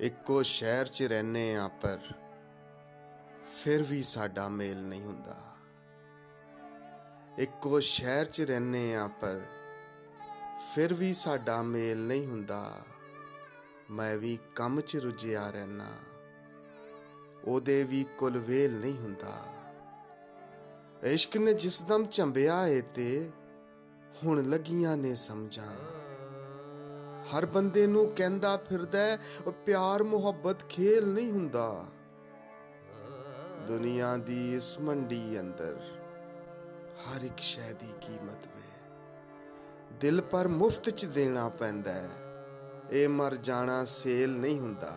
[0.00, 1.98] ਇੱਕੋ ਸ਼ਹਿਰ 'ਚ ਰਹਿੰਦੇ ਆ ਪਰ
[3.42, 5.36] ਫਿਰ ਵੀ ਸਾਡਾ ਮੇਲ ਨਹੀਂ ਹੁੰਦਾ।
[7.38, 9.40] ਇੱਕੋ ਸ਼ਹਿਰ 'ਚ ਰਹਿੰਦੇ ਆ ਪਰ
[10.74, 12.80] ਫਿਰ ਵੀ ਸਾਡਾ ਮੇਲ ਨਹੀਂ ਹੁੰਦਾ।
[13.90, 15.90] ਮੈਂ ਵੀ ਕੰਮ 'ਚ ਰੁੱਝਿਆ ਰਹਿਣਾ
[17.44, 19.52] ਉਹਦੇ ਵੀ ਕੁਲ ਵੇਲ ਨਹੀਂ ਹੁੰਦਾ।
[21.02, 23.30] ਇਸ਼ਕ ਨੇ ਜਿਸ ਦਮ ਚੰਬਿਆ ਏ ਤੇ
[24.24, 26.05] ਹੁਣ ਲੱਗੀਆਂ ਨੇ ਸਮਝਾਂ।
[27.26, 31.86] ਹਰ ਬੰਦੇ ਨੂੰ ਕਹਿੰਦਾ ਫਿਰਦਾ ਹੈ, ਉਹ ਪਿਆਰ ਮੁਹੱਬਤ ਖੇਲ ਨਹੀਂ ਹੁੰਦਾ।
[33.66, 35.80] ਦੁਨੀਆ ਦੀ ਇਸ ਮੰਡੀ ਅੰਦਰ
[37.04, 38.62] ਹਰ ਇੱਕ ਸ਼ੈ ਦੀ ਕੀਮਤ ਵੇ।
[40.00, 42.08] ਦਿਲ ਪਰ ਮੁਫਤ ਚ ਦੇਣਾ ਪੈਂਦਾ ਹੈ
[42.90, 44.96] ਇਹ ਮਰ ਜਾਣਾ ਸੇਲ ਨਹੀਂ ਹੁੰਦਾ।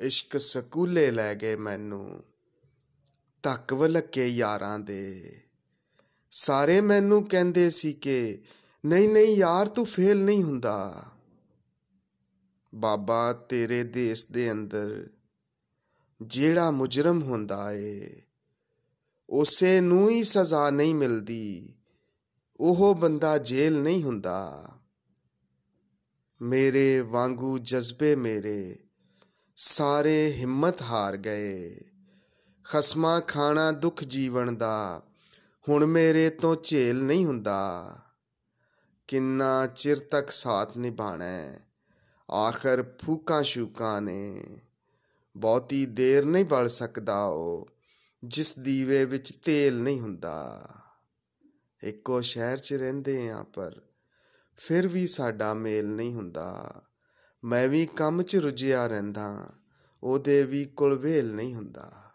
[0.00, 2.24] ਇਸ਼ਕ ਸਕੂਲੇ ਲੈ ਗਏ ਮੈਨੂੰ
[3.42, 5.40] ਧੱਕ ਵਲਕੇ ਯਾਰਾਂ ਦੇ।
[6.30, 8.42] ਸਾਰੇ ਮੈਨੂੰ ਕਹਿੰਦੇ ਸੀ ਕਿ
[8.86, 11.04] ਨਹੀਂ ਨਹੀਂ ਯਾਰ, ਤੂੰ ਫੇਲ ਨਹੀਂ ਹੁੰਦਾ।
[12.74, 15.10] ਬਾਬਾ ਤੇਰੇ ਦੇਸ਼ ਦੇ ਅੰਦਰ
[16.22, 18.22] ਜਿਹੜਾ ਮੁਜਰਮ ਹੁੰਦਾ ਏ,
[19.30, 21.74] ਉਸੇ ਨੂੰ ਹੀ ਸਜ਼ਾ ਨਹੀਂ ਮਿਲਦੀ।
[22.60, 24.68] ਉਹ ਬੰਦਾ ਜੇਲ ਨਹੀਂ ਹੁੰਦਾ।
[26.42, 28.78] ਮੇਰੇ ਵਾਂਗੂ ਜਜ਼ਬੇ ਮੇਰੇ,
[29.56, 31.80] ਸਾਰੇ ਹਿੰਮਤ ਹਾਰ ਗਏ।
[32.64, 35.02] ਖਸਮਾ ਖਾਣਾ ਦੁੱਖ ਜੀਵਨ ਦਾ,
[35.68, 37.60] ਹੁਣ ਮੇਰੇ ਤੋਂ ਝੇਲ ਨਹੀਂ ਹੁੰਦਾ।
[39.08, 41.24] ਕਿੰਨਾ ਚਿਰ ਤੱਕ ਸਾਥ ਨਿਭਾਣਾ?
[41.24, 41.60] ਹੈ
[42.30, 44.44] ਆਖਰ ਫੂਕਾਂ ਸ਼ੂਕਾਂ ਨੇ।
[45.36, 47.68] ਬਹੁਤੀ ਦੇਰ ਨਹੀਂ ਬਲ ਸਕਦਾ ਉਹ,
[48.24, 50.68] ਜਿਸ ਦੀਵੇ ਵਿੱਚ ਤੇਲ ਨਹੀਂ ਹੁੰਦਾ।
[51.82, 53.80] ਇੱਕੋ ਸ਼ਹਿਰ 'ਚ ਰਹਿੰਦੇ ਆ ਪਰ
[54.56, 56.72] ਫਿਰ ਵੀ ਸਾਡਾ ਮੇਲ ਨਹੀਂ ਹੁੰਦਾ।
[57.44, 59.50] ਮੈਂ ਵੀ ਕੰਮ 'ਚ ਰੁੱਝਿਆ ਰਹਿੰਦਾ,
[60.02, 62.07] ਉਹਦੇ ਵੀ ਕੁਲ ਵੇਲ ਨਹੀਂ ਹੁੰਦਾ।